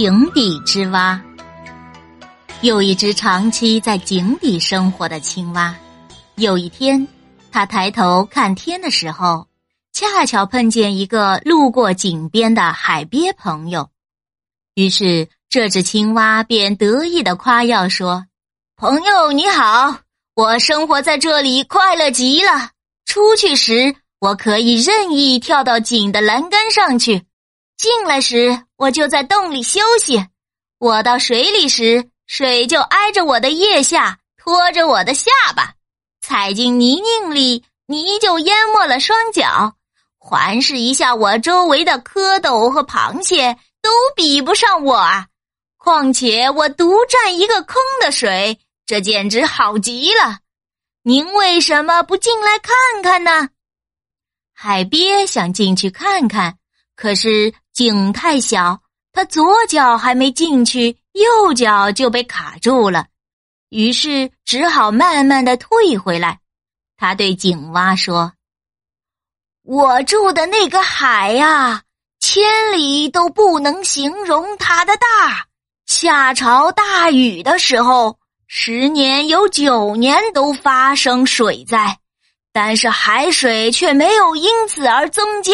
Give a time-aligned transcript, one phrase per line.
[0.00, 1.20] 井底之蛙。
[2.62, 5.76] 有一只长期在井底生活的青蛙。
[6.36, 7.06] 有一天，
[7.52, 9.46] 它抬头看天的时候，
[9.92, 13.90] 恰巧碰见一个路过井边的海鳖朋友。
[14.74, 18.24] 于是，这只青蛙便得意的夸耀说
[18.80, 19.98] ：“朋友你好，
[20.34, 22.70] 我生活在这里快乐极了。
[23.04, 27.22] 出去时，我可以任意跳到井的栏杆上去。”
[27.76, 30.16] 进来时，我就在洞里休息；
[30.78, 35.74] 我到水里时，水就挨着我的腋下，拖着我的下巴；
[36.22, 39.74] 踩进泥泞里，泥就淹没了双脚。
[40.16, 45.26] 环视一下我周围的蝌蚪和螃蟹，都比不上我啊！
[45.76, 50.38] 况且我独占一个坑的水，这简直好极了。
[51.02, 53.50] 您为什么不进来看看呢？
[54.54, 56.56] 海鳖想进去看看，
[57.00, 57.54] 可是。
[57.72, 58.82] 井太小，
[59.12, 63.06] 他左脚还没进去，右脚就被卡住了，
[63.70, 66.40] 于是只好慢慢的退回来。
[66.98, 68.34] 他对井蛙说
[69.64, 71.84] ：“我住的那个海呀，
[72.18, 75.46] 千里都不能形容它的大。
[75.86, 81.98] 下潮大雨的时候，十年有九年都发生水灾，
[82.52, 85.52] 但是海水却没有因此而增加。”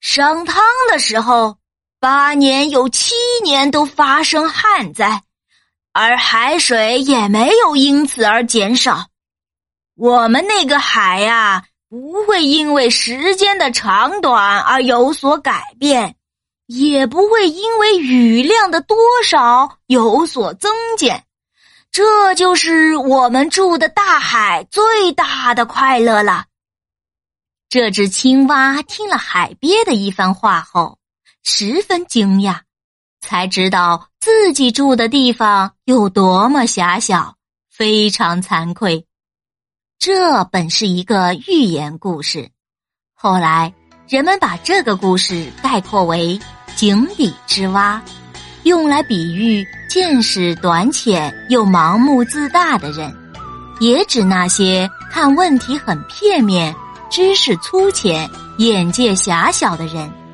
[0.00, 1.56] 商汤的时候，
[1.98, 5.22] 八年有七年都发生旱灾，
[5.92, 9.06] 而海水也没有因此而减少。
[9.96, 16.16] 我们那个海呀，不会因为时间的长短而有所改变，
[16.66, 21.24] 也不会因为雨量的多少有所增减。
[21.90, 26.44] 这就是我们住的大海最大的快乐了。
[27.76, 30.96] 这只青蛙听了海鳖的一番话后，
[31.44, 32.60] 十分惊讶，
[33.20, 37.34] 才知道自己住的地方有多么狭小，
[37.70, 39.04] 非常惭愧。
[39.98, 42.48] 这本是一个寓言故事，
[43.14, 43.74] 后来
[44.08, 46.40] 人们把这个故事概括为
[46.76, 48.02] “井底之蛙”，
[48.64, 53.14] 用来比喻见识短浅又盲目自大的人，
[53.80, 56.74] 也指那些看问题很片面。
[57.08, 58.28] 知识粗浅、
[58.58, 60.25] 眼界狭小的人。